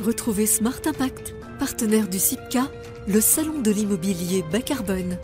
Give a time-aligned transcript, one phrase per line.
[0.00, 2.68] Retrouvez Smart Impact, partenaire du CIPCA,
[3.06, 5.18] le salon de l'immobilier bas carbone.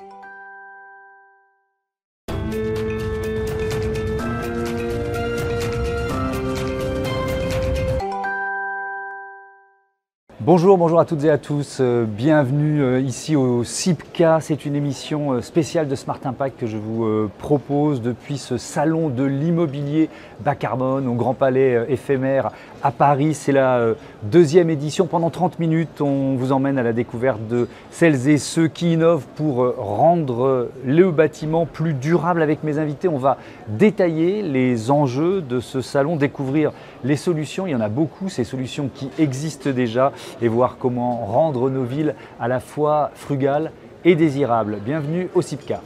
[10.46, 11.78] Bonjour, bonjour à toutes et à tous.
[11.80, 14.38] Euh, bienvenue euh, ici au CIPCA.
[14.40, 19.08] C'est une émission euh, spéciale de Smart Impact que je vous propose depuis ce salon
[19.08, 20.08] de l'immobilier
[20.44, 22.50] bas carbone au Grand Palais éphémère
[22.84, 23.34] à Paris.
[23.34, 25.08] C'est la deuxième édition.
[25.08, 29.26] Pendant 30 minutes, on vous emmène à la découverte de celles et ceux qui innovent
[29.34, 32.42] pour rendre le bâtiment plus durable.
[32.42, 36.70] Avec mes invités, on va détailler les enjeux de ce salon, découvrir
[37.02, 37.66] les solutions.
[37.66, 41.84] Il y en a beaucoup, ces solutions qui existent déjà et voir comment rendre nos
[41.84, 43.72] villes à la fois frugales
[44.04, 44.78] et désirables.
[44.84, 45.80] Bienvenue au CIPCA.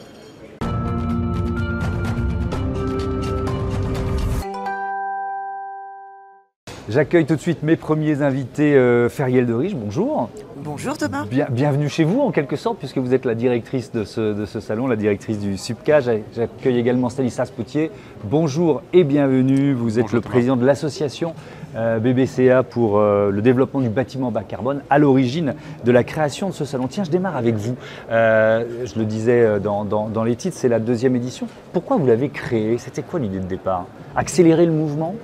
[6.90, 10.28] J'accueille tout de suite mes premiers invités, euh, Feriel de Riche, bonjour.
[10.56, 11.24] Bonjour Thomas.
[11.52, 14.96] bienvenue chez vous en quelque sorte, puisque vous êtes la directrice de ce, salon, la
[14.96, 16.00] directrice du SUPCA.
[16.00, 17.92] J'accueille également Stanislas Poutier.
[18.24, 19.72] Bonjour et bienvenue.
[19.72, 21.34] Vous êtes le président de l'association
[21.76, 26.48] euh, BBCA pour euh, le développement du bâtiment bas carbone, à l'origine de la création
[26.48, 26.88] de ce salon.
[26.88, 27.76] Tiens, je démarre avec vous.
[28.10, 31.46] je le disais dans, dans les titres, c'est la deuxième édition.
[31.72, 32.78] Pourquoi vous l'avez créé?
[32.78, 33.86] C'était quoi l'idée de départ?
[34.16, 35.14] Accélérer le mouvement?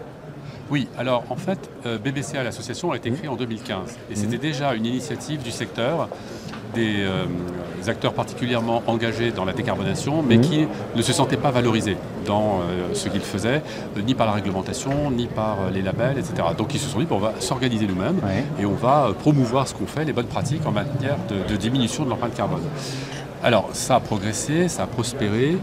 [0.70, 3.96] Oui, alors en fait, euh, BBCA, l'association, a été créée en 2015.
[4.10, 6.08] Et c'était déjà une initiative du secteur,
[6.74, 7.24] des, euh,
[7.86, 12.94] acteurs particulièrement engagés dans la décarbonation, mais qui ne se sentaient pas valorisés dans euh,
[12.94, 13.62] ce qu'ils faisaient,
[14.04, 16.48] ni par la réglementation, ni par les labels, etc.
[16.58, 18.20] Donc ils se sont dit, on va s'organiser nous-mêmes
[18.58, 22.04] et on va promouvoir ce qu'on fait, les bonnes pratiques en matière de, de diminution
[22.04, 22.62] de l'empreinte carbone.
[23.44, 25.56] Alors ça a progressé, ça a prospéré,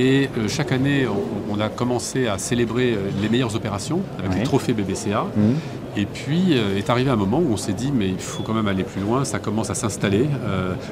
[0.00, 1.06] et euh, chaque année,
[1.50, 5.26] on, a commencé à célébrer euh, les meilleures opérations avec les trophées BBCA.
[5.36, 5.56] Mhm.
[5.96, 8.54] Et puis euh, est arrivé un moment où on s'est dit mais il faut quand
[8.54, 10.26] même aller plus loin, ça commence à s'installer.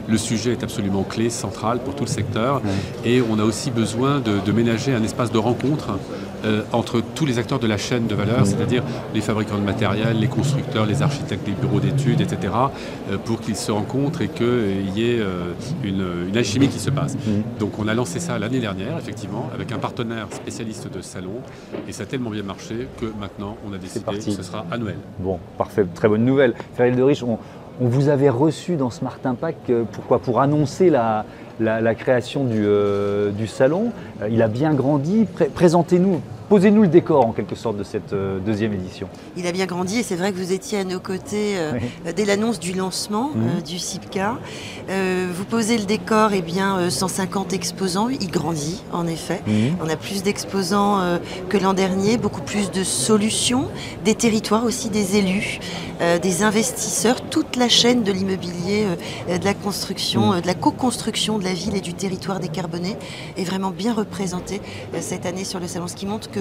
[0.09, 2.61] le sujet est absolument clé, central pour tout le secteur.
[3.05, 5.99] Et on a aussi besoin de ménager un espace de rencontre
[6.45, 8.83] euh, entre tous les acteurs de la chaîne de valeur, c'est-à-dire
[9.15, 12.53] les fabricants de matériel, les constructeurs, les architectes, les bureaux d'études, etc.,
[13.11, 17.15] euh, pour qu'ils se rencontrent et qu'il y ait euh, une, alchimie qui se passe.
[17.15, 17.59] Mm.
[17.59, 21.41] Donc on a lancé ça l'année dernière, effectivement, avec un partenaire spécialiste de salon,
[21.89, 24.97] et ça a tellement bien marché que maintenant on a décidé que ce sera annuel.
[25.19, 26.55] Bon, parfait, très bonne nouvelle.
[26.75, 27.39] Ferrel de Riche, on,
[27.81, 30.19] vous avait reçu dans Smart Impact, pourquoi?
[30.19, 31.25] Pour annoncer la,
[31.61, 33.93] la, création du, euh, salon.
[34.23, 35.27] Euh, il a bien grandi.
[35.55, 39.09] Présentez-nous Posez-nous le décor en quelque sorte de cette euh, deuxième édition.
[39.37, 41.57] Il a bien grandi et c'est vrai que vous étiez à nos côtés
[42.17, 43.63] dès l'annonce du lancement mhm.
[43.63, 44.39] du CIPCA.
[44.89, 49.43] vous posez le décor, et eh bien 150 exposants, il grandit en effet.
[49.47, 49.77] Mhm.
[49.85, 53.69] On a plus d'exposants que l'an dernier, beaucoup plus de solutions,
[54.05, 55.61] des territoires aussi, des élus,
[56.23, 58.87] des investisseurs, toute la chaîne de l'immobilier,
[59.29, 60.41] de la construction, mhm.
[60.41, 62.97] de la co-construction de la ville et du territoire décarboné
[63.37, 64.61] est vraiment bien représenté
[64.95, 66.38] euh, cette année sur le salon, ce qui montre que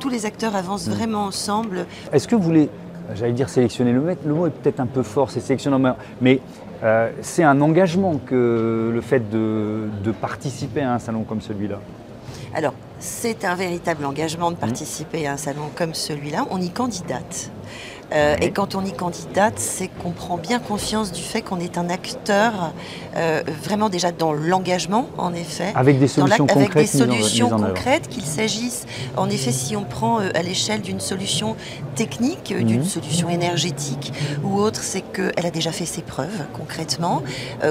[0.00, 0.92] tous les acteurs avancent mm.
[0.92, 1.86] vraiment ensemble.
[2.12, 2.68] Est-ce que vous voulez,
[3.14, 6.40] j'allais dire sélectionner le mot, le mot est peut-être un peu fort, c'est sélectionner, mais
[6.82, 9.88] euh, c'est un engagement que le fait de,
[10.20, 11.80] participer à un salon comme celui-là
[12.54, 14.60] Alors, c'est un véritable engagement de mm.
[14.60, 16.46] participer à un salon comme celui-là.
[16.50, 17.50] On y candidate.
[18.12, 21.76] Euh, et quand on y candidate, c'est qu'on prend bien conscience du fait qu'on est
[21.76, 22.72] un acteur
[23.16, 25.72] euh, vraiment déjà dans l'engagement, en effet.
[25.74, 26.56] Avec des solutions concrètes.
[26.56, 28.86] Avec des solutions concrètes, qu'il s'agisse,
[29.16, 31.56] en effet, si on prend euh, à l'échelle d'une solution
[31.96, 32.84] technique, d'une mhm.
[32.84, 37.22] solution énergétique ou autre, c'est qu'elle a déjà fait ses preuves concrètement,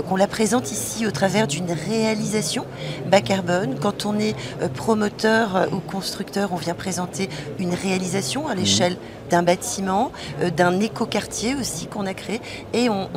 [0.08, 2.66] qu'on la présente ici au travers d'une réalisation
[3.10, 3.76] bas carbone.
[3.80, 4.36] Quand on est
[4.76, 8.60] promoteur ou constructeur, on vient présenter une réalisation à mhm.
[8.60, 8.98] l'échelle
[9.30, 10.12] d'un bâtiment,
[10.42, 12.42] euh, d'un écoquartier aussi qu'on a créé,
[12.74, 13.08] et on,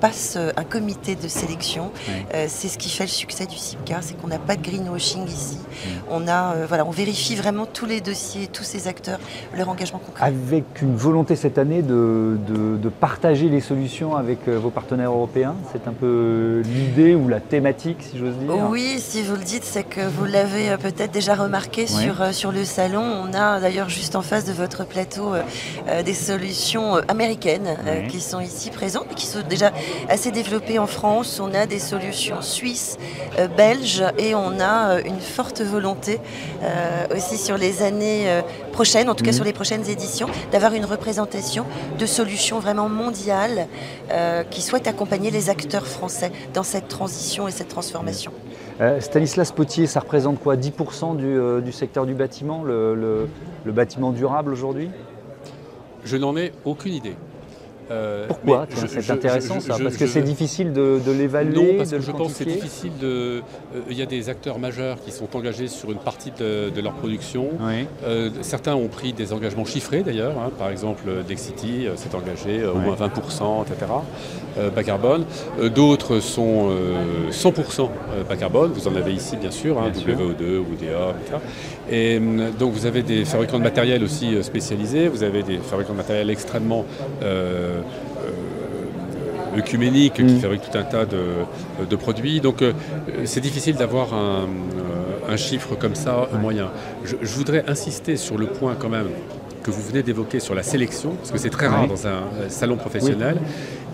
[0.00, 1.90] passe euh, un comité de sélection.
[2.34, 5.26] Euh, c'est ce qui fait le succès du CIPCA, c'est qu'on n'a pas de greenwashing
[5.26, 5.58] ici.
[6.10, 9.18] On, a, voilà, on vérifie vraiment tous les dossiers, tous ces acteurs,
[9.56, 10.24] leur engagement concret.
[10.24, 15.88] Avec une volonté cette année de, de, partager les solutions avec vos partenaires européens, c'est
[15.88, 19.84] un peu l'idée ou la thématique, si j'ose dire Oui, si vous le dites, c'est
[19.84, 23.02] que vous l'avez peut-être déjà remarqué sur, sur le salon.
[23.02, 25.34] On a d'ailleurs juste en face de votre plateau
[26.04, 29.72] des solutions euh, américaines euh, qui sont ici présentes, qui sont déjà
[30.08, 31.40] assez développées en France.
[31.40, 32.98] On a des solutions suisses,
[33.38, 36.20] euh, belges, et on a une forte volonté
[37.14, 38.42] aussi sur les années
[38.72, 41.64] prochaines, en tout cas sur les prochaines éditions, d'avoir une représentation
[41.98, 43.66] de solutions vraiment mondiales
[44.50, 48.32] qui souhaitent accompagner les acteurs français dans cette transition et cette transformation.
[49.00, 50.56] Stanislas Potier, ça représente quoi?
[50.56, 53.28] 10% du, secteur du bâtiment, le
[53.66, 54.90] bâtiment durable aujourd'hui?
[56.06, 57.16] Je n'en ai aucune idée.
[57.90, 61.54] Euh, Pourquoi C'est intéressant ça, parce que c'est difficile de, l'évaluer.
[61.54, 63.06] Non, parce que je pense que c'est difficile de.
[63.06, 66.92] Euh, il y a des acteurs majeurs qui sont engagés sur une partie de, leur
[66.94, 67.48] production.
[68.04, 70.38] Euh, certains ont pris des engagements chiffrés d'ailleurs.
[70.38, 70.50] Hein.
[70.58, 73.92] Par exemple, Dexity s'est engagé au moins 20%, etc.
[74.74, 75.24] bas carbone.
[75.74, 76.70] D'autres sont
[77.30, 77.88] 100%
[78.28, 78.72] bas carbone.
[78.72, 81.38] Vous en avez ici bien sûr, hein, WO2, UDA, etc.
[81.90, 82.20] Et
[82.58, 85.08] donc vous avez des fabricants de matériel aussi spécialisés.
[85.08, 86.84] Vous avez des fabricants de matériel extrêmement
[87.22, 87.75] euh,
[89.56, 90.40] œcuménique qui mm.
[90.40, 92.40] fabrique tout un tas de, produits.
[92.40, 92.72] Donc euh,
[93.24, 94.46] c'est difficile d'avoir un,
[95.28, 96.70] euh, chiffre comme ça moyen.
[97.04, 99.08] Je, voudrais insister sur le point quand même
[99.62, 102.76] que vous venez d'évoquer sur la sélection, parce que c'est très rare dans un salon
[102.76, 103.38] professionnel.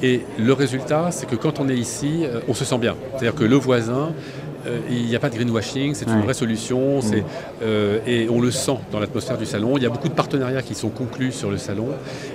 [0.03, 2.95] Et le résultat, c'est que quand on est ici, on se sent bien.
[3.13, 4.42] C'est-à-dire que le voisin euh,
[4.91, 7.25] il n'y a pas de greenwashing, c'est une vraie solution, mm.
[7.63, 9.77] euh, et on le sent dans l'atmosphère du salon.
[9.77, 11.89] Il y a beaucoup de partenariats qui sont conclus sur le salon,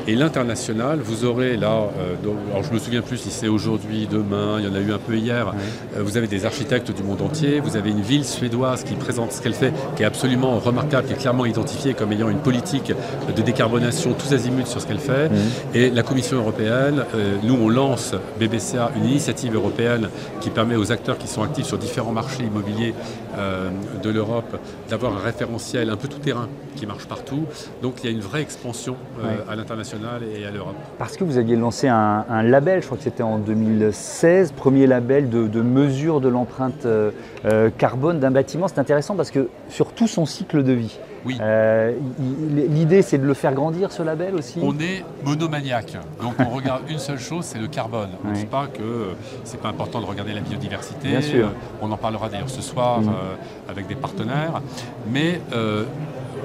[0.08, 2.16] et l'international, vous aurez là, euh,
[2.52, 4.98] alors je me souviens plus si c'est aujourd'hui, demain, il y en a eu un
[4.98, 5.54] peu hier,
[5.98, 9.42] vous avez des architectes du monde entier, vous avez une ville suédoise qui présente ce
[9.42, 12.94] qu'elle fait, qui est absolument remarquable, qui est clairement identifiée comme ayant une politique
[13.36, 15.36] de décarbonation tous azimuts sur ce qu'elle fait, mm.
[15.76, 17.04] et la Commission européenne,
[17.44, 20.10] nous on lance BBCA, une initiative européenne
[20.42, 22.96] qui permet aux acteurs qui sont actifs sur différents marché immobilier
[23.38, 23.69] euh,
[24.02, 24.58] de l'Europe
[24.90, 27.44] d'avoir un référentiel un peu tout terrain qui marche partout.
[27.84, 30.75] Donc il y a une vraie expansion euh, à l'international et à l'Europe.
[30.98, 35.30] Parce que vous aviez lancé un, label, je crois que c'était en 2016, premier label
[35.30, 37.12] de, mesure de l'empreinte euh,
[37.78, 38.68] carbone d'un bâtiment.
[38.68, 40.98] C'est intéressant parce que sur tout son cycle de vie,
[41.28, 41.38] oui.
[41.42, 41.94] Euh,
[42.70, 45.98] l'idée, c'est de le faire grandir, ce label aussi On est monomaniaque.
[46.22, 48.10] Donc, on regarde une seule chose, c'est le carbone.
[48.26, 49.14] On ne dit pas que
[49.44, 51.10] c'est pas important de regarder la biodiversité.
[51.10, 51.52] Bien sûr.
[51.82, 53.10] On en parlera d'ailleurs ce soir mm.
[53.10, 54.62] euh, avec des partenaires.
[55.12, 55.42] Mais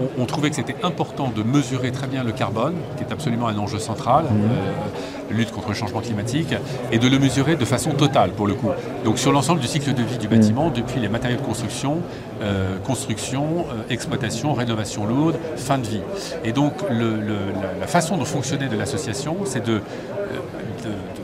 [0.02, 3.48] euh, on, trouvait que c'était important de mesurer très bien le carbone, qui est absolument
[3.48, 5.34] un enjeu central, mmh.
[5.34, 6.54] lutte contre le changement climatique,
[6.90, 8.70] et de le mesurer de façon totale pour le coup.
[9.04, 10.74] Donc sur l'ensemble du cycle de vie du bâtiment, mmh.
[10.74, 11.98] depuis les matériaux de construction,
[12.42, 16.02] euh, construction, euh, exploitation, rénovation lourde, fin de vie.
[16.44, 19.82] Et donc la, façon de fonctionner de l'association, c'est de,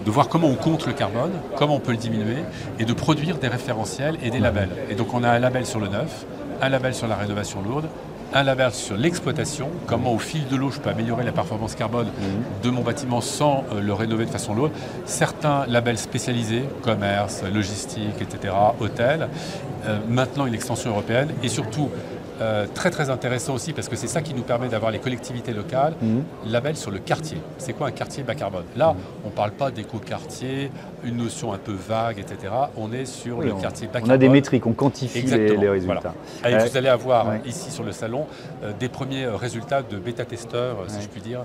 [0.04, 2.38] de voir comment on compte le carbone, comment on peut le diminuer,
[2.78, 4.70] et de produire des référentiels et des labels.
[4.90, 6.24] Et donc on a un label sur le neuf,
[6.60, 7.88] un label sur la rénovation lourde,
[8.34, 12.06] un label sur l'exploitation, comment au fil de l'eau je peux améliorer la performance carbone
[12.06, 12.62] mhm.
[12.62, 14.72] de mon bâtiment sans euh, le rénover de façon lourde.
[15.06, 19.28] Certains labels spécialisés, commerce, logistique, etc., hôtel.
[19.86, 21.88] Euh, maintenant une extension européenne et surtout
[22.40, 25.52] euh, très très intéressant aussi parce que c'est ça qui nous permet d'avoir les collectivités
[25.52, 26.18] locales, mmh.
[26.46, 27.38] label sur le quartier.
[27.58, 28.64] C'est quoi un quartier bas carbone?
[28.76, 29.00] Là, mhm.
[29.24, 30.70] on ne parle pas d'éco-quartier,
[31.04, 32.52] une notion un peu vague, etc.
[32.76, 34.10] On est sur le quartier bas carbone.
[34.10, 36.14] On a des métriques, on quantifie les, résultats.
[36.46, 38.26] Et vous allez avoir ici sur le salon
[38.78, 41.44] des premiers résultats de bêta-testeurs, si je puis dire, euh,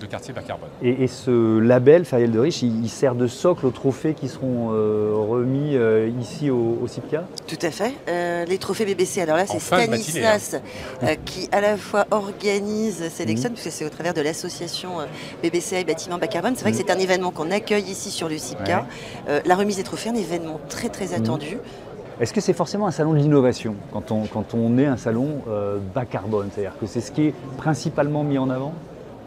[0.00, 0.68] de quartier bas carbone.
[0.82, 5.12] Et, ce label Fariel de Riche, il, sert de socle aux trophées qui seront euh,
[5.14, 7.94] remis euh, ici au, CIPCA Tout à fait.
[8.48, 10.56] les trophées BBC, alors là c'est Stanislas
[11.02, 11.14] hein.
[11.24, 13.54] qui à la fois organise, sélectionne, mmh.
[13.54, 14.90] puisque c'est au travers de l'association
[15.42, 16.54] BBCA et Bâtiment Bas Carbone.
[16.56, 16.84] C'est vrai que mmh.
[16.86, 18.86] c'est un événement qu'on accueille ici sur le CIPCA.
[19.44, 21.22] la remise des trophées, un événement très très mmh.
[21.22, 21.58] attendu.
[22.20, 25.42] Est-ce que c'est forcément un salon de l'innovation quand on, quand on est un salon
[25.94, 26.48] bas carbone?
[26.52, 28.74] C'est-à-dire que c'est ce qui est principalement mis en avant?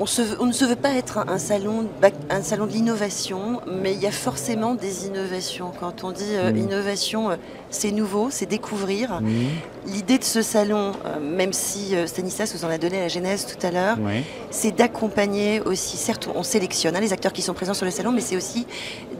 [0.01, 1.87] On, ne se veut pas être un, salon,
[2.29, 5.71] un salon de l'innovation, mais il y a forcément des innovations.
[5.79, 6.57] Quand on dit euh, mmh.
[6.57, 7.35] innovation, euh,
[7.69, 9.21] c'est nouveau, c'est découvrir.
[9.21, 9.29] Mmh.
[9.87, 13.65] L'idée de ce salon, euh, même si Stanislas vous en a donné la genèse tout
[13.65, 13.97] à l'heure,
[14.49, 18.11] c'est d'accompagner aussi, certes on sélectionne hein, les acteurs qui sont présents sur le salon,
[18.11, 18.65] mais c'est aussi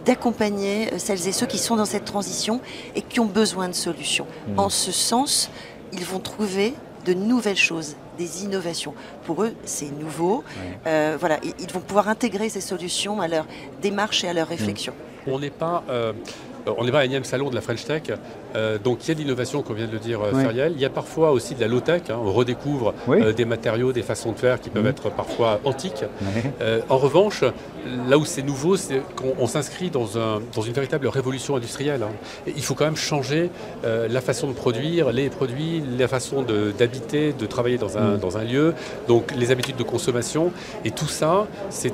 [0.06, 2.60] d'accompagner celles et ceux qui sont dans cette transition
[2.96, 4.26] et qui ont besoin de solutions.
[4.48, 4.60] Mmh.
[4.60, 5.52] En ce sens,
[5.94, 6.74] ils vont trouver
[7.06, 8.94] de nouvelles choses, des innovations.
[9.26, 10.44] Pour eux, c'est nouveau.
[10.86, 13.46] Euh, voilà, ils vont pouvoir intégrer ces solutions à leur
[13.82, 14.94] démarche et à leur réflexion.
[15.28, 16.14] On n'est pas euh,
[16.66, 18.04] on n'est pas à l'énième salon de la French Tech,
[18.56, 20.74] euh, donc il y a de l'innovation, comme vient de le dire euh, Feriel.
[20.76, 22.18] Il y a parfois aussi de la low-tech, hein.
[22.24, 22.94] on redécouvre
[23.36, 24.90] des matériaux, des façons de faire qui peuvent mhm.
[24.90, 26.04] être parfois antiques.
[26.90, 27.44] en revanche,
[28.08, 32.04] là où c'est nouveau, c'est qu'on s'inscrit dans, une véritable révolution industrielle.
[32.04, 32.12] Hein.
[32.48, 33.50] il faut quand même changer
[33.84, 36.44] la façon de produire, les produits, la façon
[36.78, 38.18] d'habiter, de, travailler mhm.
[38.20, 38.74] dans un, lieu,
[39.08, 40.52] donc les habitudes de consommation.
[40.86, 41.48] Et tout ça,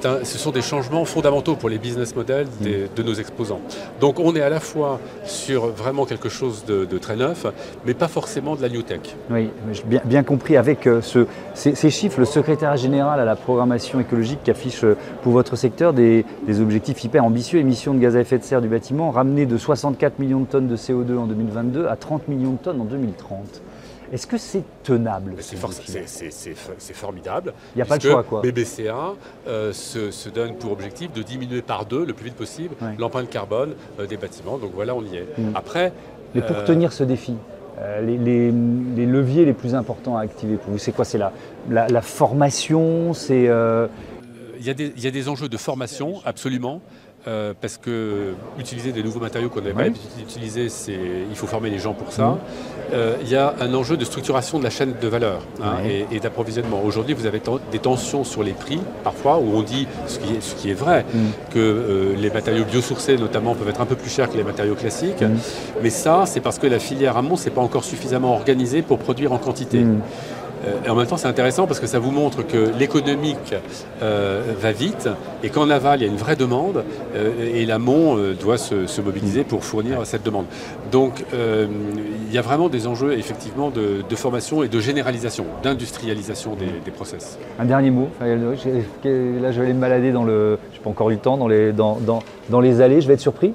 [0.05, 2.89] un, ce sont des changements fondamentaux pour les business models mhm.
[2.95, 3.61] de nos exposants.
[3.99, 7.45] Donc on est à la fois sur vraiment quelque chose de, très neuf,
[7.85, 9.01] mais pas forcément de la new tech.
[9.29, 9.49] Oui,
[9.85, 10.57] bien, bien compris.
[10.57, 14.95] Avec euh, ce, ces, chiffres, le secrétaire général à la programmation écologique qui affiche euh,
[15.23, 16.25] pour votre secteur des,
[16.59, 20.19] objectifs hyper ambitieux, émissions de gaz à effet de serre du bâtiment ramenées de 64
[20.19, 23.61] millions de tonnes de CO2 en 2022 à 30 millions de tonnes en 2030.
[24.11, 27.53] Est-ce que c'est tenable ce C'est for- formidable.
[27.75, 28.41] Il n'y a pas puisque choix, quoi.
[28.41, 29.13] BBCA
[29.47, 32.95] euh, se, se donne pour objectif de diminuer par deux, le plus vite possible, Ouais.
[32.97, 34.57] l'empreinte carbone euh, des bâtiments.
[34.57, 35.27] Donc voilà, on y est.
[35.37, 35.51] Mm.
[35.55, 35.91] Après,
[36.35, 37.35] Mais pour euh, tenir ce défi,
[38.01, 41.05] les, les- les leviers les plus importants à activer pour vous, c'est quoi?
[41.05, 41.31] C'est la,
[41.69, 43.43] la, la formation C'est
[44.59, 46.81] il y, a des- il y a des enjeux de formation, absolument.
[47.27, 49.97] Euh, parce que utiliser des nouveaux matériaux qu'on n'avait pas
[50.69, 52.37] c'est il faut former les gens pour ça.
[52.93, 56.05] Euh, il y a un enjeu de structuration de la chaîne de valeur hein, et,
[56.15, 56.81] et d'approvisionnement.
[56.85, 60.41] Aujourd'hui, vous avez des tensions sur les prix, parfois, où on dit, ce qui est,
[60.41, 61.53] ce qui est vrai, Mm.
[61.53, 64.75] que euh, les matériaux biosourcés, notamment, peuvent être un peu plus chers que les matériaux
[64.75, 65.21] classiques.
[65.21, 65.37] Mm.
[65.83, 69.33] Mais ça, c'est parce que la filière amont, c'est pas encore suffisamment organisée pour produire
[69.33, 69.83] en quantité.
[70.67, 73.55] Euh, et en même temps, c'est intéressant parce que ça vous montre que l'économique
[74.01, 75.09] euh, va vite
[75.43, 76.83] et qu'en aval, il y a une vraie demande
[77.15, 80.45] euh, et l'amont doit se, se mobiliser pour fournir cette demande.
[80.91, 86.65] Donc, il y a vraiment des enjeux, effectivement, de, formation et de généralisation, d'industrialisation des,
[86.83, 87.37] des process.
[87.59, 88.09] un dernier mot.
[88.19, 90.57] Là, je vais aller me balader dans le.
[90.71, 92.99] Je n'ai pas encore eu le temps dans les, dans, dans, dans les allées.
[93.01, 93.53] Je vais être surpris.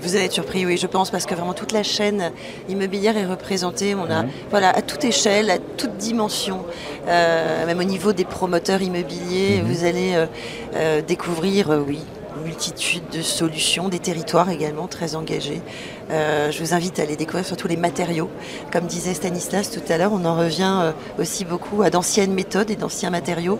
[0.00, 2.30] Vous allez être surpris, oui, je pense, parce que vraiment toute la chaîne
[2.68, 3.94] immobilière est représentée.
[3.94, 4.28] On a, Ouais.
[4.50, 6.64] voilà, à toute échelle, à toute dimension,
[7.08, 9.70] euh, même au niveau des promoteurs immobiliers, Mhm.
[9.72, 10.26] vous allez euh,
[10.76, 12.00] euh, découvrir, oui,
[12.38, 15.60] multitude de solutions, des territoires également très engagés.
[16.10, 18.30] Euh, je vous invite à aller découvrir surtout les matériaux.
[18.72, 22.70] Comme disait Stanislas tout à l'heure, on en revient euh, aussi beaucoup à d'anciennes méthodes
[22.70, 23.58] et d'anciens matériaux.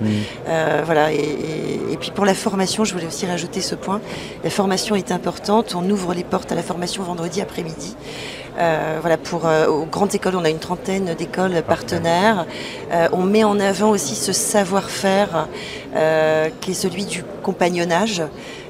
[0.49, 4.00] Euh, voilà, et, et- et puis pour la formation, je voulais aussi rajouter ce point.
[4.44, 5.75] La formation est importante.
[5.76, 7.97] On ouvre les portes à la formation vendredi après-midi.
[8.58, 12.44] Euh, voilà, pour aux grandes écoles, on a une trentaine d'écoles partenaires.
[13.12, 15.49] On met en avant aussi ce savoir-faire
[16.61, 18.23] qui est celui du compagnonnage.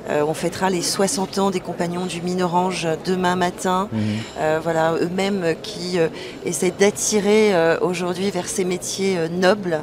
[0.09, 3.89] Euh, on fêtera les 60 ans des compagnons du Mine-Orange demain matin.
[4.39, 6.09] Euh, voilà, eux-mêmes qui euh,
[6.45, 9.81] essaient d'attirer aujourd'hui vers ces métiers nobles.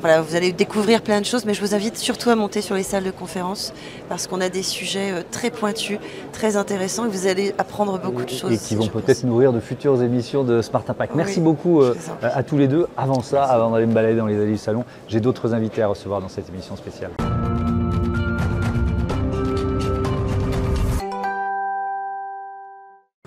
[0.00, 2.74] Voilà, vous allez découvrir plein de choses, mais je vous invite surtout à monter sur
[2.74, 3.72] les salles de conférence
[4.08, 5.98] parce qu'on a des sujets très pointus,
[6.32, 8.52] très intéressants et vous allez apprendre beaucoup de choses.
[8.52, 11.14] Et qui vont peut-être nourrir de futures émissions de Smart Impact.
[11.14, 11.82] Merci Oui, beaucoup
[12.22, 12.86] à tous les deux.
[12.96, 15.88] Avant ça, avant d'aller me balader dans les allées du salon, j'ai d'autres invités à
[15.88, 17.10] recevoir dans cette émission spéciale.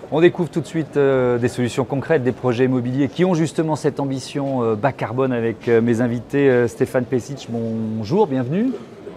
[0.10, 3.76] On découvre tout de suite euh, des solutions concrètes, des projets immobiliers qui ont justement
[3.76, 8.72] cette ambition euh, bas carbone avec euh, mes invités Stéphane Pesic, bonjour, bienvenue.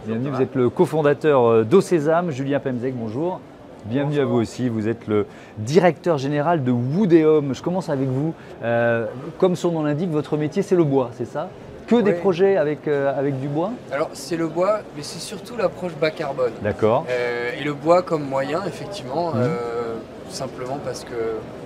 [0.06, 3.38] Bienvenue, vous êtes le cofondateur euh, d'Océsam, Julien Pemzek, bonjour.
[3.84, 5.26] Bienvenue à vous aussi, vous êtes le
[5.58, 7.54] directeur général de Woodéum.
[7.54, 8.34] Je commence avec vous.
[9.38, 11.48] Comme son nom l'indique, votre métier c'est le bois, c'est ça?
[11.86, 13.70] Que des projets avec, euh, avec du bois?
[13.90, 16.52] Alors c'est le bois, mais c'est surtout l'approche bas carbone.
[16.62, 17.04] D'accord.
[17.10, 19.40] Euh, et le bois comme moyen, effectivement, Mhm.
[19.40, 19.48] euh,
[20.30, 21.10] tout simplement parce que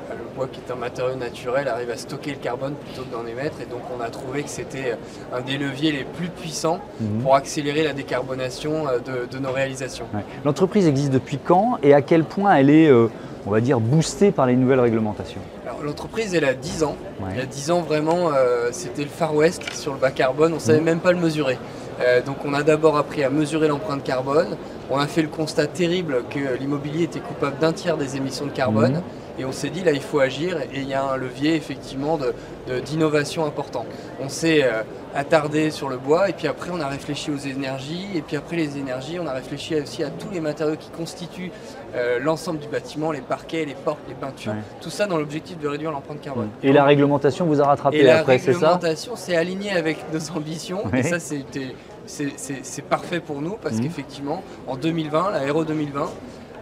[0.09, 3.13] bah, le bois qui est un matériau naturel arrive à stocker le carbone plutôt que
[3.15, 3.61] d'en émettre.
[3.61, 4.97] Et donc on a trouvé que c'était
[5.33, 7.23] un des leviers les plus puissants Mhm.
[7.23, 10.07] pour accélérer la décarbonation euh, de, de nos réalisations.
[10.15, 10.25] Ouais.
[10.45, 13.09] L'entreprise existe depuis quand et à quel point elle est, euh,
[13.47, 15.41] on va dire, boostée par les nouvelles réglementations?
[15.83, 16.97] L'entreprise elle a 10 ans.
[17.21, 17.27] Ouais.
[17.33, 20.53] Il y a 10 ans vraiment euh, c'était le Far West sur le bas carbone,
[20.53, 20.85] on ne savait Mhm.
[20.85, 21.59] même pas le mesurer.
[22.01, 24.57] Euh, donc on a d'abord appris à mesurer l'empreinte carbone,
[24.91, 28.51] on a fait le constat terrible que l'immobilier était coupable d'un tiers des émissions de
[28.51, 29.03] carbone Mhm.
[29.41, 32.17] et on s'est dit là il faut agir et il y a un levier effectivement
[32.19, 32.35] de-
[32.69, 33.87] de- d'innovation important.
[34.21, 34.83] On s'est euh,
[35.15, 38.57] attardé sur le bois et puis après on a réfléchi aux énergies et puis après
[38.57, 41.51] les énergies on a réfléchi aussi à tous les matériaux qui constituent
[41.97, 44.59] euh, l'ensemble du bâtiment, les parquets, les portes, les peintures, Ouais.
[44.81, 46.49] tout ça dans l'objectif de réduire l'empreinte carbone.
[46.63, 48.59] Et la réglementation vous a rattrapé Et la après, c'est ça?
[48.59, 50.83] réglementation s'est alignée avec nos ambitions.
[50.93, 51.75] Et ça, c'était-
[52.07, 53.83] c'est parfait pour nous parce Mhm.
[53.83, 56.11] qu'effectivement, en 2020, la RO 2020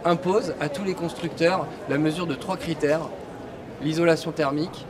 [0.05, 3.01] impose à tous les constructeurs la mesure de trois critères
[3.83, 4.85] l'isolation thermique,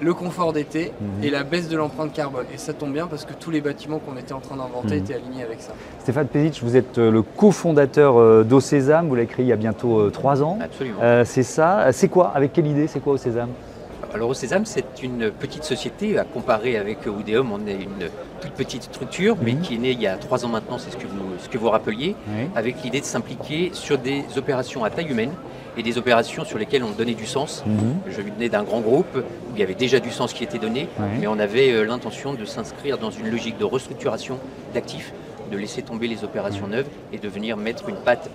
[0.00, 1.24] le confort d'été Mhm.
[1.24, 2.46] et la baisse de l'empreinte carbone.
[2.54, 5.02] Et ça tombe bien parce que tous les bâtiments qu'on était en train d'inventer Mhm.
[5.04, 5.72] étaient alignés avec ça.
[6.00, 9.56] Stéphane Pesic, vous êtes euh, le cofondateur euh, d'Océsam, vous l'avez créé il y a
[9.56, 10.58] bientôt euh, trois ans.
[10.62, 10.98] Absolument.
[11.02, 11.88] Euh, c'est ça.
[11.92, 12.28] C'est quoi?
[12.34, 12.86] Avec quelle idée?
[12.86, 13.48] C'est quoi Océsam
[14.14, 17.52] Alors Océsam, c'est une petite société à comparer avec Oudéum.
[17.52, 18.08] On est une
[18.40, 19.60] toute petite structure, mais Mhm.
[19.60, 21.58] qui est née il y a trois ans maintenant, c'est ce que vous, ce que
[21.58, 22.44] vous rappeliez, Oui.
[22.56, 25.32] avec l'idée de s'impliquer sur des opérations à taille humaine
[25.76, 27.62] et des opérations sur lesquelles on donnait du sens.
[27.66, 27.96] Mhm.
[28.08, 30.88] Je venais d'un grand groupe où il y avait déjà du sens qui était donné,
[31.20, 34.38] mais on avait euh, l'intention de s'inscrire dans une logique de restructuration
[34.72, 35.12] d'actifs,
[35.48, 38.30] de laisser tomber les opérations neuves et de venir mettre une patte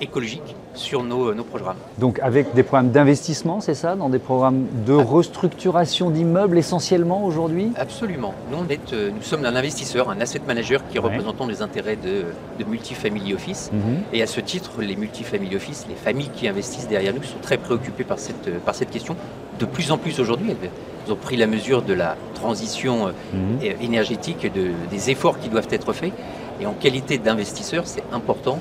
[0.00, 1.76] écologique sur nos, nos programmes.
[1.98, 7.72] Donc avec des programmes d'investissement, c'est ça Dans des programmes de restructuration d'immeubles essentiellement aujourd'hui?
[7.76, 8.32] Absolument.
[8.50, 11.04] Nous, on est, euh, nous sommes un investisseur, un asset manager qui Ouais.
[11.04, 12.24] représentons les intérêts de,
[12.58, 13.70] de multifamily office.
[13.72, 14.02] Mhm.
[14.12, 17.56] Et à ce titre, les multifamily office, les familles qui investissent derrière nous sont très
[17.56, 19.16] préoccupées par cette, euh, par cette question
[19.58, 23.58] de plus en plus aujourd'hui, elles ont pris la mesure de la transition mhm.
[23.80, 26.12] énergétique et des efforts qui doivent être faits.
[26.60, 28.58] Et en qualité d'investisseur, c'est important,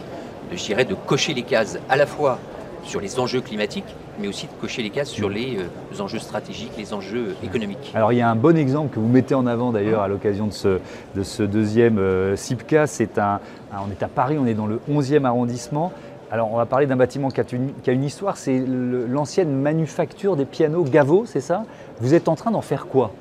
[0.52, 2.40] je dirais, de cocher les cases à la fois
[2.84, 6.72] sur les enjeux climatiques, mais aussi de cocher les cases sur les, euh, enjeux stratégiques,
[6.78, 7.92] les enjeux économiques.
[7.94, 10.48] Alors il y a un bon exemple que vous mettez en avant d'ailleurs à l'occasion
[10.48, 10.80] de ce,
[11.16, 12.88] de ce deuxième euh, CIPCA.
[12.88, 13.40] C'est un,
[13.74, 15.92] on est à Paris, on est dans le 11e arrondissement.
[16.32, 19.54] Alors on va parler d'un bâtiment qui a une, qui a une histoire, c'est l'ancienne
[19.54, 21.64] manufacture des pianos Gaveau, c'est ça?
[22.02, 23.12] Vous êtes en train d'en faire quoi?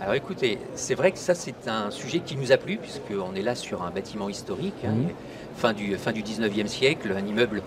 [0.00, 3.42] Alors écoutez, c'est vrai que ça c'est un sujet qui nous a plu puisqu'on est
[3.42, 4.94] là sur un bâtiment historique, hein,
[5.56, 7.62] fin, du, fin du 19e siècle, un immeuble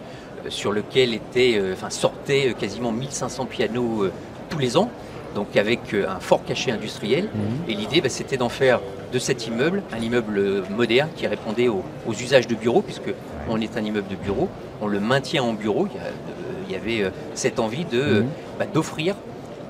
[0.50, 4.12] sur lequel était, euh, enfin, sortaient quasiment 1500 pianos euh,
[4.50, 4.90] tous les ans,
[5.36, 7.26] donc avec euh, un fort cachet industriel.
[7.26, 7.70] Mhm.
[7.70, 8.80] Et l'idée, bah, c'était d'en faire
[9.12, 13.14] de cet immeuble un immeuble moderne qui répondait aux, usages de bureau, puisque
[13.50, 14.50] on est un immeuble de bureau,
[14.82, 15.88] on le maintient en bureau.
[16.68, 18.28] Il y, avait cette envie de, mhm.
[18.60, 19.16] bah, d'offrir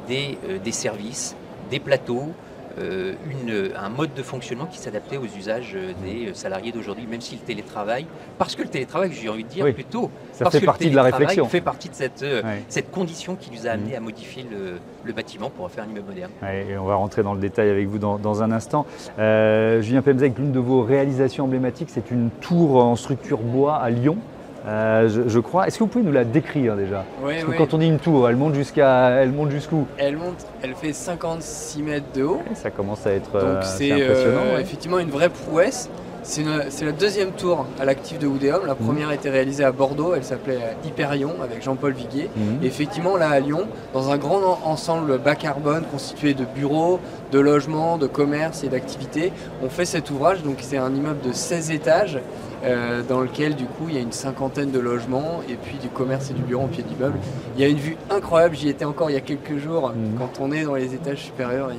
[0.07, 1.35] des, des services,
[1.69, 2.33] des plateaux,
[2.79, 7.21] euh, une, un mode de fonctionnement qui s'adaptait aux usages euh, des salariés d'aujourd'hui, même
[7.21, 8.05] si le télétravail,
[8.37, 11.01] parce que le télétravail, j'ai envie de dire plutôt, ça parce fait partie de la
[11.01, 11.45] réflexion.
[11.45, 13.97] fait partie de cette, euh, cette condition qui nous a amené mmh.
[13.97, 16.31] à modifier le, bâtiment pour en faire un immeuble moderne.
[16.43, 18.85] et on va rentrer dans le détail avec vous dans, dans un instant.
[19.17, 24.17] Julien Pemzek, l'une de vos réalisations emblématiques, c'est une tour en structure bois à Lyon.
[24.65, 25.67] Euh, je, crois.
[25.67, 28.27] Est-ce que vous pouvez nous la décrire déjà Parce que quand on dit une tour,
[28.27, 32.41] elle monte jusqu'à, elle monte jusqu'où Elle monte, elle fait 56 mètres de haut.
[32.53, 35.89] ça commence à être Donc euh, c'est euh, effectivement une vraie prouesse.
[36.23, 38.65] C'est la deuxième tour à l'actif de Oudéum.
[38.65, 38.85] La mhm.
[38.85, 42.29] première a été réalisée à Bordeaux, elle s'appelait Hyperion avec Jean-Paul Viguier.
[42.35, 42.59] Mhm.
[42.63, 46.99] effectivement, là à Lyon, dans un grand ensemble bas carbone constitué de bureaux,
[47.31, 49.31] de logements, de commerces et d'activités,
[49.63, 50.43] on fait cet ouvrage.
[50.43, 52.19] Donc c'est un immeuble de 16 étages
[52.63, 55.89] euh, dans lequel du coup il y a une cinquantaine de logements et puis du
[55.89, 57.17] commerce et du bureau en pied d'immeuble.
[57.55, 60.17] Il y a une vue incroyable, j'y étais encore il y a quelques jours, mhm.
[60.17, 61.69] quand on est dans les étages supérieurs,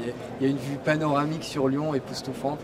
[0.41, 2.61] il y, a, une vue panoramique sur Lyon époustouflante.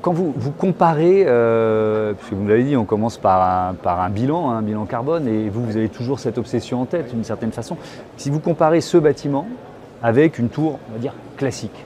[0.00, 4.08] Quand vous, vous comparez, euh, puisque vous l'avez dit, on commence par un, par un
[4.08, 7.52] bilan, un bilan carbone, et vous, vous avez toujours cette obsession en tête d'une certaine
[7.52, 7.76] façon.
[8.16, 9.46] Si vous comparez ce bâtiment
[10.02, 11.84] avec une tour, on va dire, classique,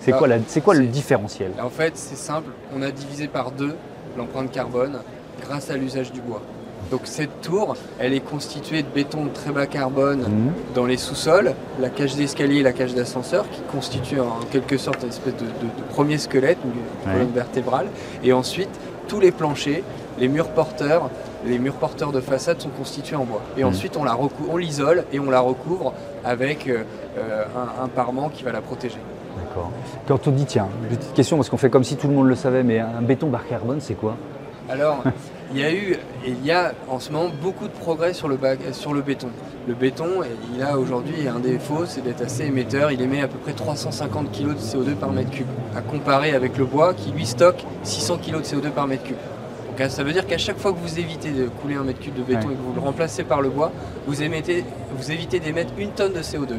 [0.00, 0.28] c'est quoi,
[0.64, 1.50] quoi le différentiel?
[1.62, 3.74] En fait, c'est simple, on a divisé par deux
[4.18, 4.98] l'empreinte carbone
[5.40, 6.42] grâce à l'usage du bois.
[6.90, 10.52] Donc cette tour, elle est constituée de béton de très bas carbone mhm.
[10.74, 15.02] dans les sous-sols, la cage d'escalier et la cage d'ascenseur qui constituent en quelque sorte
[15.02, 15.46] une espèce de,
[15.90, 17.86] premier squelette, une colonne vertébrale.
[18.24, 18.70] Et ensuite,
[19.06, 19.82] tous les planchers,
[20.18, 21.10] les murs porteurs,
[21.46, 23.42] les murs porteurs de façade sont constitués en bois.
[23.56, 23.68] Et mhm.
[23.68, 25.92] ensuite, on, l'isole et on la recouvre
[26.24, 26.84] avec euh,
[27.54, 28.98] un, un parement qui va la protéger.
[29.58, 29.72] D'accord.
[30.06, 32.34] Quand on dit, tiens, petite question, parce qu'on fait comme si tout le monde le
[32.34, 34.16] savait, mais un béton bar carbone, c'est quoi?
[34.68, 35.02] Alors,
[35.52, 38.38] il y a eu, il y a en ce moment beaucoup de progrès sur le,
[38.72, 39.28] sur le béton.
[39.66, 40.08] Le béton,
[40.54, 42.90] il a aujourd'hui un défaut, c'est d'être assez émetteur.
[42.90, 46.56] Il émet à peu près 350 kg de CO2 par mètre cube, à comparer avec
[46.56, 49.16] le bois qui lui stocke 600 kg de CO2 par mètre cube.
[49.78, 52.14] Donc ça veut dire qu'à chaque fois que vous évitez de couler un mètre cube
[52.14, 53.72] de béton et que vous le remplacez par le bois,
[54.06, 54.64] vous, émettez,
[54.96, 56.54] vous évitez d'émettre une tonne de CO2.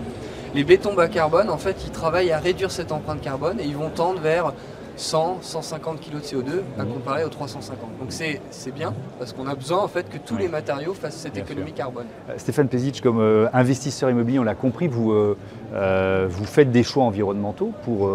[0.56, 3.78] Les bétons bas carbone, en fait, ils travaillent à réduire cette empreinte carbone et ils
[3.78, 4.54] vont tendre vers
[5.00, 7.80] 100, 150 kg de CO2 à comparer aux 350.
[8.00, 11.38] Donc c'est bien parce qu'on a besoin en fait que tous les matériaux fassent cette
[11.38, 12.06] économie carbone.
[12.30, 16.84] Euh, Stéphane Pezic, comme euh, investisseur immobilier, on l'a compris, vous, euh, vous faites des
[16.84, 18.12] choix environnementaux pour,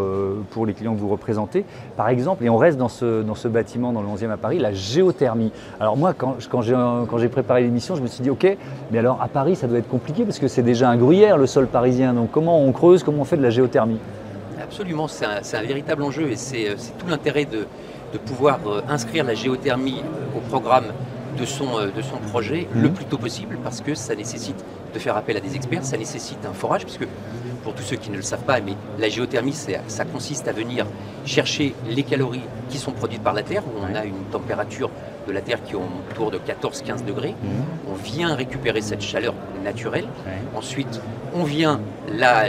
[0.51, 1.65] pour les clients que vous représentez.
[1.97, 4.59] Par exemple, et on reste dans ce, dans ce bâtiment dans le 11e à Paris,
[4.59, 5.53] la géothermie.
[5.81, 8.59] Alors moi, quand, quand j'ai préparé l'émission, je me suis dit, ok,
[8.91, 11.47] mais alors à Paris, ça doit être compliqué parce que c'est déjà un gruyère le
[11.47, 12.13] sol parisien.
[12.13, 13.99] Donc comment on creuse, comment on fait de la géothermie?
[14.65, 17.67] Absolument, c'est un, véritable enjeu et c'est euh, tout l'intérêt de,
[18.25, 20.87] pouvoir euh, inscrire la géothermie euh, au programme
[21.39, 22.95] de son, de son projet le mhm.
[22.95, 26.39] plus tôt possible parce que ça nécessite de faire appel à des experts, ça nécessite
[26.47, 27.07] un forage puisque
[27.63, 29.55] pour tous ceux qui ne le savent pas, mais la géothermie,
[29.87, 30.87] ça consiste à venir
[31.27, 34.91] chercher les calories qui sont produites par la Terre, où on a une température
[35.27, 37.35] de la Terre qui est autour de 14-15 degrés.
[37.43, 37.51] Mhm.
[37.91, 40.07] On vient récupérer cette chaleur naturelle.
[40.55, 41.01] Ensuite,
[41.35, 41.81] on vient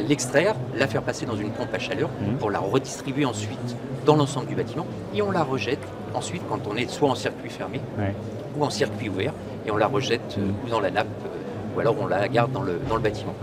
[0.07, 2.37] l'extraire, la, faire passer dans une pompe à chaleur mhm.
[2.37, 4.85] pour la redistribuer ensuite dans l'ensemble du bâtiment.
[5.13, 5.79] Et on la rejette
[6.13, 7.81] ensuite quand on est soit en circuit fermé
[8.57, 9.33] ou en circuit ouvert.
[9.65, 10.53] Et on la rejette mhm.
[10.65, 11.07] ou dans la nappe
[11.75, 13.33] ou alors on la garde dans le, dans le bâtiment.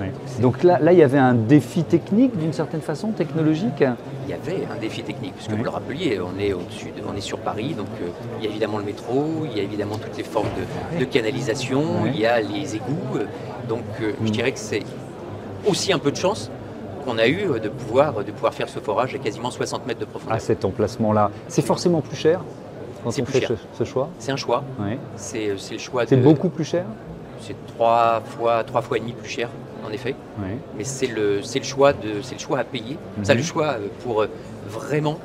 [0.40, 3.84] Donc là, là, il y avait un défi technique d'une certaine façon, technologique
[4.24, 7.20] Il y avait un défi technique, puisque vous le rappeliez, on est, au-dessus on est
[7.20, 10.16] sur Paris, donc euh, il y a évidemment le métro, il y a évidemment toutes
[10.16, 10.48] les formes
[10.98, 13.24] de, canalisation, il y a les égouts, euh,
[13.68, 14.30] donc euh, je mm.
[14.30, 14.82] dirais que c'est
[15.66, 16.50] aussi un peu de chance
[17.04, 20.04] qu'on a eu de pouvoir, de pouvoir faire ce forage à quasiment 60 mètres de
[20.04, 20.36] profondeur.
[20.36, 21.30] À cet emplacement-là.
[21.48, 22.40] C'est forcément plus cher
[23.02, 24.62] quand on fait Ce, choix C'est un choix.
[25.16, 26.84] C'est le choix C'est beaucoup plus cher
[27.42, 29.48] c'est trois fois, trois fois et demi plus cher
[29.86, 30.14] en effet.
[30.76, 32.96] Mais c'est le, le, choix de, le choix à payer.
[33.22, 33.46] C'est le mhm.
[33.46, 34.26] choix pour
[34.68, 35.18] vraiment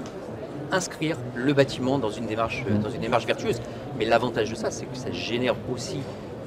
[0.71, 2.79] inscrire le bâtiment dans une démarche, mhm.
[2.79, 3.61] dans une démarche vertueuse.
[3.97, 5.99] Mais l'avantage de ça, c'est que ça génère aussi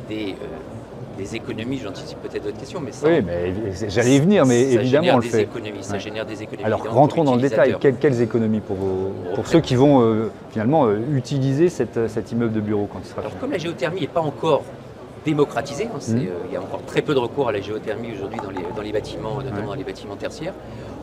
[0.09, 0.35] des,
[1.21, 3.53] des économies, j'anticipe peut-être d'autres questions, mais ça, Oui, mais
[3.89, 5.43] j'allais y venir, mais évidemment on le fait.
[5.43, 6.65] Économies, Ça génère des économies.
[6.65, 7.77] Alors rentrons dans le détail.
[7.79, 8.77] Quelles, économies pour,
[9.35, 13.09] pour ceux qui vont euh, finalement euh, utiliser cette, cet immeuble de bureau quand il
[13.09, 14.63] sera Alors comme la géothermie n'est pas encore
[15.25, 16.17] démocratisée, hein, mmh.
[16.17, 18.63] euh, il y a encore très peu de recours à la géothermie aujourd'hui dans les,
[18.75, 20.55] dans les bâtiments, notamment dans les bâtiments tertiaires,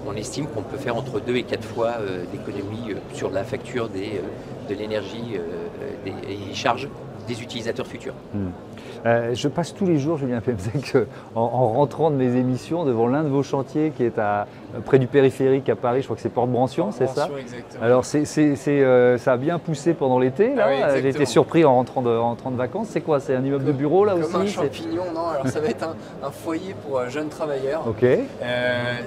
[0.06, 1.98] on estime qu'on peut faire entre deux et quatre fois
[2.32, 4.22] d'économies sur la facture des,
[4.70, 5.38] de l'énergie
[6.06, 6.88] des, et charges
[7.28, 8.14] des utilisateurs futurs.
[8.34, 8.48] Mmh.
[9.06, 10.96] Euh, je passe tous les jours, Julien Pemzec,
[11.36, 14.48] en, en, rentrant de mes émissions devant l'un de vos chantiers qui est à,
[14.86, 17.84] près du périphérique à Paris, je crois que c'est Porte-Brancion, c'est ça exactement.
[17.84, 18.26] Alors c'est,
[18.68, 20.68] euh, ça a bien poussé pendant l'été, là.
[20.84, 22.88] Ah J'ai été surpris en rentrant de, rentrant de vacances.
[22.90, 25.28] C'est quoi C'est un immeuble de bureau là aussi Comme un champignon, non.
[25.28, 25.84] Alors ça va être
[26.24, 27.84] un, foyer pour euh, jeunes travailleurs.
[27.88, 28.06] Ok.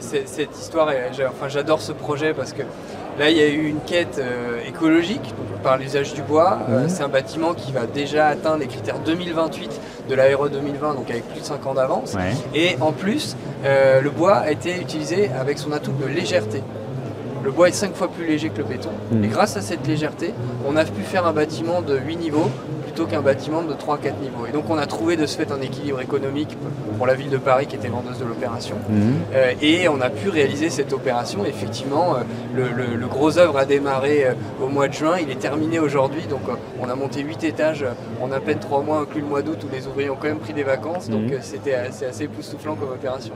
[0.00, 0.88] cette histoire,
[1.28, 2.62] enfin, j'adore ce projet parce que
[3.20, 6.58] Là, il y a eu une quête euh, écologique par l'usage du bois.
[6.68, 6.88] Euh, mhm.
[6.88, 11.26] c'est un bâtiment qui va déjà atteindre les critères 2028 de l'ARE 2020, donc avec
[11.28, 12.16] plus de 5 ans d'avance.
[12.54, 16.62] Et en plus, euh, le bois a été utilisé avec son atout de légèreté.
[17.42, 18.90] Le bois est 5 fois plus léger que le béton.
[19.12, 19.24] Mhm.
[19.24, 20.34] Et grâce à cette légèreté,
[20.66, 22.50] on a pu faire un bâtiment de 8 niveaux
[22.90, 24.46] plutôt qu'un bâtiment de 3-4 niveaux.
[24.48, 26.56] Et donc on a trouvé de ce fait un équilibre économique
[26.98, 28.76] pour la ville de Paris qui était vendeuse de l'opération.
[28.88, 29.14] Mhm.
[29.32, 31.44] Euh, et on a pu réaliser cette opération.
[31.44, 35.78] Effectivement, euh, le, gros œuvre a démarré euh, au mois de juin, il est terminé
[35.78, 36.22] aujourd'hui.
[36.28, 36.42] Donc
[36.80, 37.84] on a monté 8 étages
[38.20, 40.38] en à peine 3 mois, inclus le mois d'août où les ouvriers ont quand même
[40.38, 41.08] pris des vacances.
[41.08, 41.38] Donc mhm.
[41.42, 43.34] c'était assez, assez époustouflant comme opération.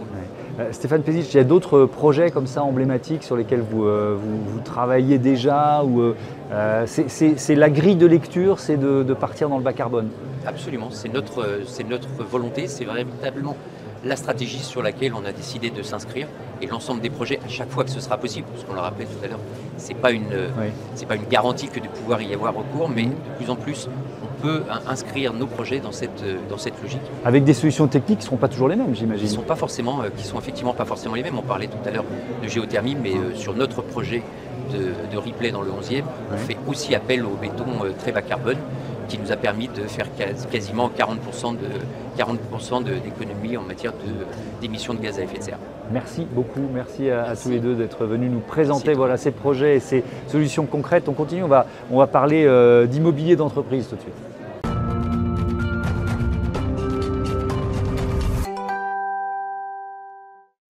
[0.71, 5.19] Stéphane Pézic, il y a d'autres projets comme ça emblématiques sur lesquels vous, vous, travaillez
[5.19, 6.15] déjà ou
[6.87, 10.11] c'est la grille de lecture, c'est de, de partir dans le bas carbone.
[10.47, 11.47] Absolument, c'est notre,
[11.89, 13.57] notre volonté, c'est véritablement
[14.05, 16.27] la stratégie sur laquelle on a décidé de s'inscrire
[16.61, 19.07] et l'ensemble des projets à chaque fois que ce sera possible, parce qu'on le rappelle
[19.07, 19.41] tout à l'heure,
[19.77, 20.51] c'est pas une
[20.95, 23.89] c'est pas une garantie que de pouvoir y avoir recours, mais de plus en plus
[24.45, 27.01] peut inscrire nos projets dans cette dans cette logique.
[27.25, 29.27] Avec des solutions techniques qui ne seront pas toujours les mêmes, j'imagine.
[29.27, 31.39] Qui sont pas forcément, euh, qui sont effectivement pas forcément les mêmes.
[31.39, 32.05] On parlait tout à l'heure
[32.43, 34.23] de géothermie, mais euh, sur notre projet
[34.73, 36.03] de, de, replay dans le 11e,
[36.33, 38.59] on fait aussi appel au béton euh, très bas carbone
[39.09, 40.07] qui nous a permis de faire
[40.51, 41.67] quasiment 40% de
[42.19, 43.93] 40% d'économie en matière
[44.61, 45.59] d'émissions de, gaz à effet de serre.
[45.93, 49.81] Merci beaucoup, merci à, tous les deux d'être venus nous présenter voilà, ces projets et
[49.81, 51.09] ces solutions concrètes.
[51.09, 54.34] On continue, on va, on va parler euh, d'immobilier d'entreprise tout de suite.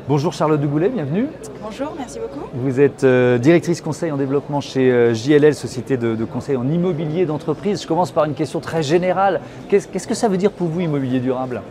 [0.07, 1.29] Bonjour Charlotte Dugoulet, bienvenue.
[1.63, 2.47] Bonjour, merci beaucoup.
[2.53, 7.25] Vous êtes euh, directrice conseil en développement chez euh, JLL, société de, conseil en immobilier
[7.25, 7.81] d'entreprise.
[7.81, 9.41] Je commence par une question très générale.
[9.71, 11.63] Qu'est-ce que ça veut dire pour vous immobilier durable?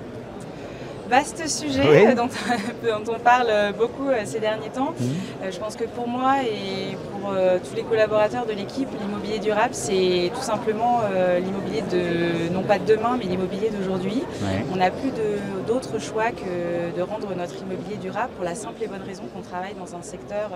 [1.14, 2.30] Vaste sujet dont,
[3.08, 4.94] on parle beaucoup euh, ces derniers temps.
[5.00, 5.10] Mhm.
[5.44, 9.38] Euh, je pense que pour moi et pour euh, tous les collaborateurs de l'équipe, l'immobilier
[9.38, 11.02] durable, c'est tout simplement
[11.46, 14.24] l'immobilier de, non pas de demain, mais l'immobilier d'aujourd'hui.
[14.72, 15.12] On n'a plus
[15.68, 19.42] d'autre choix que de rendre notre immobilier durable pour la simple et bonne raison qu'on
[19.42, 20.50] travaille dans un secteur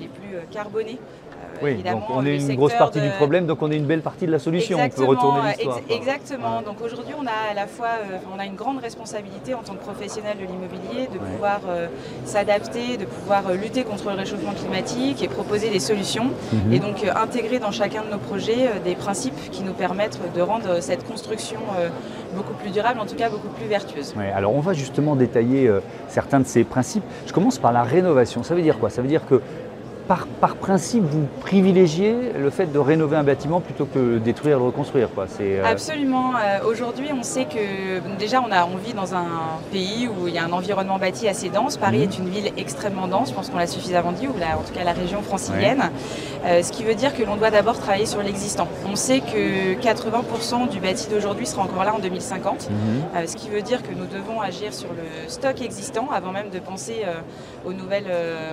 [0.00, 0.98] les plus carbonés.
[1.62, 4.26] Oui, donc on est une grosse partie du problème, donc on est une belle partie
[4.26, 4.78] de la solution.
[4.80, 5.80] on peut retourner l'histoire.
[5.90, 6.62] exactement.
[6.62, 7.88] Donc aujourd'hui, on a à la fois,
[8.34, 11.86] on a une grande responsabilité en tant que professionnel de l'immobilier, de pouvoir euh,
[12.24, 16.30] s'adapter, de pouvoir euh, lutter contre le réchauffement climatique et proposer des solutions.
[16.52, 16.72] Mhm.
[16.72, 20.40] Et donc euh, intégrer dans chacun de nos projets des principes qui nous permettent de
[20.40, 21.60] rendre cette construction
[22.34, 24.14] beaucoup plus durable, en tout cas beaucoup plus vertueuse.
[24.34, 25.70] alors on va justement détailler
[26.08, 27.04] certains de ces principes.
[27.26, 28.42] Je commence par la rénovation.
[28.42, 28.90] Ça veut dire quoi?
[28.90, 29.40] Ça veut dire que
[30.08, 34.60] par, principe, vous privilégiez le fait de rénover un bâtiment plutôt que de détruire et
[34.60, 35.08] le reconstruire.
[35.14, 35.26] Quoi.
[35.40, 36.32] Euh, Absolument.
[36.36, 39.26] Euh, aujourd'hui, on sait que déjà, on, a, on vit dans un
[39.70, 41.76] pays où il y a un environnement bâti assez dense.
[41.76, 42.02] Paris mhm.
[42.02, 44.84] est une ville extrêmement dense, je pense qu'on l'a suffisamment dit, ou en tout cas
[44.84, 45.90] la région francilienne.
[46.44, 48.68] Euh, ce qui veut dire que l'on doit d'abord travailler sur l'existant.
[48.90, 53.26] On sait que 80% du bâti d'aujourd'hui sera encore là en 2050, mhm.
[53.26, 56.58] ce qui veut dire que nous devons agir sur le stock existant avant même de
[56.58, 57.04] penser
[57.64, 58.10] aux, nouvelles,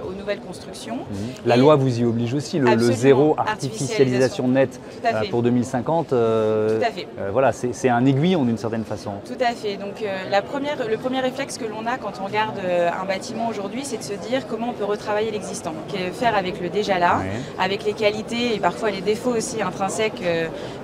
[0.08, 0.98] aux nouvelles constructions.
[0.98, 1.30] Mhm.
[1.46, 6.14] La loi vous y oblige aussi, le, zéro artificialisation, nette euh, pour 2050.
[6.14, 7.08] Euh, Tout à fait.
[7.20, 9.12] Euh, voilà, c'est un aiguillon d'une certaine façon.
[9.26, 9.78] Tout à fait.
[9.78, 13.82] Donc la première, le premier réflexe que l'on a quand on regarde un bâtiment aujourd'hui,
[13.84, 15.74] c'est de se dire comment on peut retravailler l'existant.
[16.14, 17.22] faire avec le déjà là,
[17.60, 20.24] avec les qualités et parfois les défauts aussi intrinsèques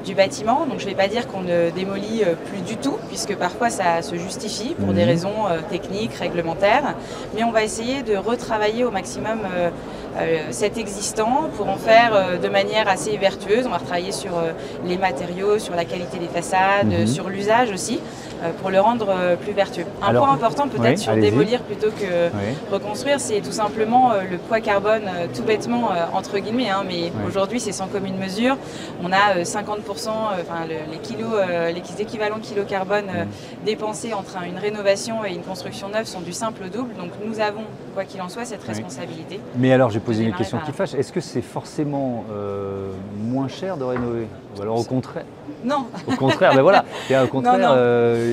[0.06, 0.66] du bâtiment.
[0.66, 4.02] Donc je ne vais pas dire qu'on ne démolit plus du tout, puisque parfois ça
[4.02, 5.10] se justifie pour des mhm.
[5.10, 5.36] raisons
[5.70, 6.96] techniques, réglementaires,
[7.36, 9.40] mais on va essayer de retravailler au maximum
[10.52, 13.66] cet existant pour en faire de manière assez vertueuse.
[13.68, 14.32] On va retravailler sur
[14.86, 17.08] les matériaux, sur la qualité des façades, mhm.
[17.08, 18.00] sur l'usage aussi.
[18.44, 19.86] Euh, pour le rendre euh, plus vertueux.
[20.02, 22.30] Un point important peut-être sur démolir plutôt que
[22.72, 27.60] reconstruire, c'est tout simplement euh, le poids carbone, tout bêtement entre guillemets, hein, mais aujourd'hui
[27.60, 28.58] c'est sans commune mesure.
[29.04, 31.32] On a 50%, enfin les kilos,
[31.74, 33.06] les équivalents kilos carbone
[33.66, 36.94] dépensés entre une rénovation et une construction neuve sont du simple au double.
[36.96, 39.40] Donc nous avons, quoi qu'il en soit, cette responsabilité.
[39.58, 40.94] Mais alors j'ai posé une question qui fâche.
[40.94, 42.26] Est-ce que c'est forcément
[43.18, 44.28] moins cher de rénover?
[44.58, 45.26] Ou alors au contraire
[45.64, 45.88] Non.
[46.08, 46.86] Au contraire, mais voilà.
[47.10, 47.76] Et au contraire,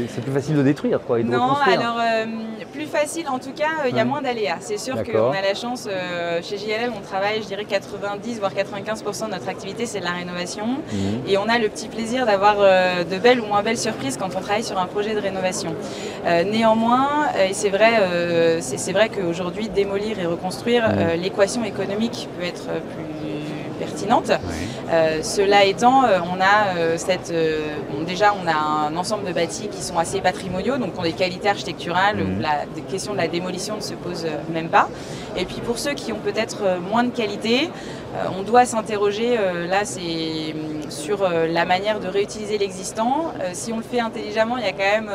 [0.08, 1.20] c'est plus facile de détruire, quoi.
[1.20, 2.26] Et de non, alors euh,
[2.72, 4.58] plus facile, en tout cas, euh, il y a moins d'aléas.
[4.60, 8.52] C'est sûr qu'on a la chance, euh, chez JLL, on travaille, je dirais, 90 voire
[8.52, 10.66] 95% de notre activité, c'est de la rénovation.
[10.66, 11.22] Mhm.
[11.26, 14.40] Et on a le petit plaisir d'avoir de belles ou moins belles surprises quand on
[14.40, 15.74] travaille sur un projet de rénovation.
[16.24, 21.20] néanmoins, et c'est vrai, c'est vrai qu'aujourd'hui, démolir et reconstruire, mhm.
[21.20, 23.21] l'équation économique peut être plus
[23.92, 24.32] pertinente.
[24.90, 27.32] Euh, cela étant, euh, on a euh, cette,
[28.06, 31.48] déjà on a un ensemble de bâtis qui sont assez patrimoniaux, donc ont des qualités
[31.48, 32.40] architecturales où mmh.
[32.40, 34.88] la question de la démolition ne se pose même pas.
[35.36, 37.70] Et puis pour ceux qui ont peut-être moins de qualité,
[38.38, 39.36] on doit s'interroger
[39.68, 43.32] là c'est mmh, sur la manière de réutiliser l'existant.
[43.52, 45.10] si on le fait intelligemment, il y a quand même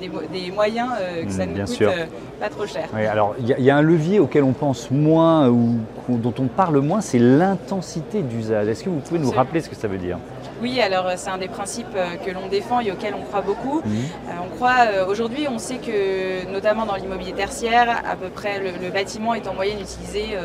[0.00, 0.88] des, moyens
[1.24, 2.08] que ça mmh, ne coûte
[2.40, 2.88] pas trop cher.
[3.10, 6.78] alors il y, y, a un levier auquel on pense moins ou dont on parle
[6.80, 8.68] moins, c'est l'intensité d'usage.
[8.68, 10.18] Est-ce que vous pouvez nous rappeler ce que ça veut dire?
[10.60, 13.40] Oui, alors euh, c'est un des principes euh, que l'on défend et auxquels on croit
[13.40, 13.80] beaucoup.
[13.84, 13.92] Mhm.
[14.28, 18.90] Euh, on croit aujourd'hui, on sait que notamment dans l'immobilier tertiaire, à peu près le,
[18.90, 20.36] bâtiment est en moyenne utilisé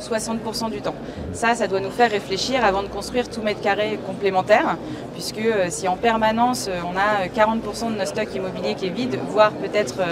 [0.00, 0.94] 60% du temps.
[1.32, 4.76] Ça, ça doit nous faire réfléchir avant de construire tout mètre carré complémentaire,
[5.14, 9.52] puisque si en permanence on a 40% de nos stocks immobiliers qui est vide, voire
[9.52, 10.02] peut-être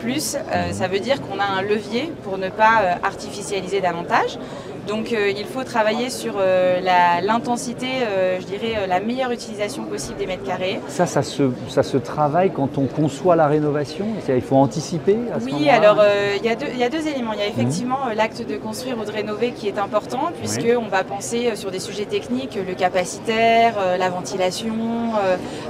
[0.00, 0.36] plus,
[0.72, 4.38] ça veut dire qu'on a un levier pour ne pas artificialiser davantage.
[4.86, 6.80] Donc euh, il faut travailler sur euh,
[7.22, 10.80] l'intensité, euh, je dirais la meilleure utilisation possible des mètres carrés.
[10.88, 14.06] Ça, ça se, ça se travaille quand on conçoit la rénovation?
[14.28, 16.02] Il faut anticiper à ce Oui, alors
[16.36, 17.32] il y, y, a deux éléments.
[17.32, 18.16] Il y a effectivement mmh.
[18.16, 22.04] l'acte de construire ou de rénover qui est important, puisqu'on va penser sur des sujets
[22.04, 24.74] techniques, le capacitaire, la ventilation,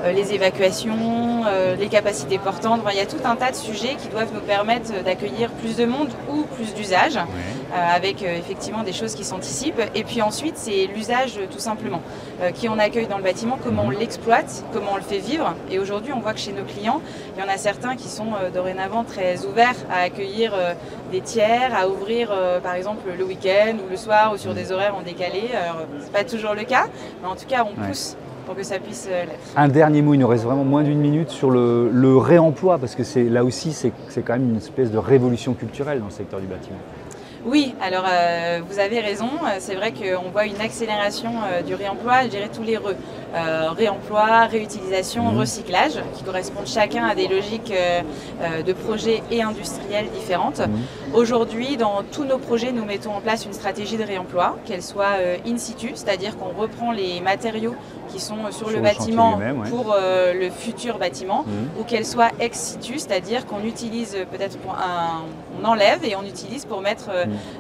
[0.05, 1.45] les évacuations,
[1.79, 2.81] les capacités portantes.
[2.93, 5.87] il y a tout un tas de sujets qui doivent nous permettre d'accueillir plus de
[5.87, 7.19] monde ou plus d'usage,
[7.77, 9.83] avec effectivement des choses qui s'anticipent.
[9.95, 12.01] Et puis ensuite, c'est l'usage tout simplement.
[12.43, 15.55] Euh, qui on accueille dans le bâtiment, comment on l'exploite, comment on le fait vivre.
[15.71, 17.01] Et aujourd'hui, on voit que chez nos clients,
[17.35, 20.75] il y en a certains qui sont euh, dorénavant très ouverts à accueillir euh,
[21.13, 22.31] des tiers, à ouvrir
[22.63, 25.51] par exemple le week-end ou le soir ou sur des horaires en décalé.
[26.01, 26.87] C'est pas toujours le cas,
[27.23, 29.39] mais en tout cas, on pousse pour que ça puisse l'être.
[29.57, 32.97] Un dernier mot, il nous reste vraiment moins d'une minute sur le, le réemploi, parce
[32.97, 36.47] que là aussi, c'est quand même une espèce de révolution culturelle dans le secteur du
[36.47, 36.79] bâtiment.
[37.47, 39.31] Oui, alors euh, vous avez raison.
[39.61, 42.95] C'est vrai qu'on voit une accélération euh, du réemploi, je dirais tous les re.
[43.35, 45.39] Euh, réemploi, réutilisation, mhm.
[45.39, 47.73] recyclage, qui correspondent chacun à des logiques
[48.67, 50.61] de projets et industriels différentes.
[50.61, 51.15] Mhm.
[51.15, 55.17] Aujourd'hui, dans tous nos projets, nous mettons en place une stratégie de réemploi, qu'elle soit
[55.47, 57.75] in situ, c'est-à-dire qu'on reprend les matériaux
[58.09, 61.81] qui sont sur, le bâtiment pour le futur bâtiment, mhm.
[61.81, 65.25] ou qu'elle soit ex situ, c'est-à-dire qu'on utilise peut-être pour un,
[65.61, 67.11] on enlève et on utilise pour mettre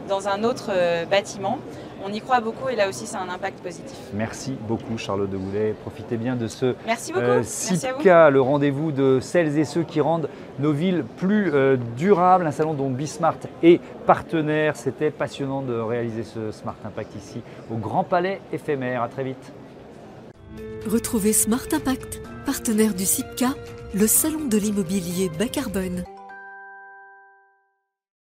[0.09, 1.59] dans un autre euh, bâtiment.
[2.05, 3.97] On y croit beaucoup et là aussi c'est un impact positif.
[4.13, 5.75] Merci beaucoup Charlotte de Goulet.
[5.83, 7.27] Profitez bien de ce Merci beaucoup.
[7.27, 10.29] Euh, le rendez-vous de celles et ceux qui rendent
[10.59, 12.47] nos villes plus euh, durables.
[12.47, 14.77] Un salon dont Bismart est partenaire.
[14.77, 19.03] C'était passionnant de réaliser ce Smart Impact ici au Grand Palais éphémère.
[19.03, 19.53] À très vite.
[20.87, 23.55] Retrouvez Smart Impact, partenaire du CIPCA,
[23.95, 26.05] le salon de l'immobilier bas carbone.